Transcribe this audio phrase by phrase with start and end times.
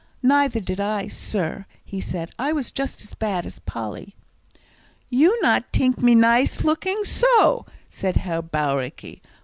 [0.23, 2.31] "Neither did I, sir," he said.
[2.39, 4.15] "I was just as bad as Polly."
[5.11, 9.21] "You not tink me nice looking so?" said Herr Bauricke.